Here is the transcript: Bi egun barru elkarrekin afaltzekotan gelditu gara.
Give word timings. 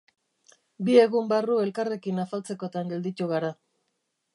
Bi 0.87 0.95
egun 1.01 1.29
barru 1.35 1.59
elkarrekin 1.67 2.25
afaltzekotan 2.27 2.95
gelditu 2.95 3.33
gara. 3.37 3.59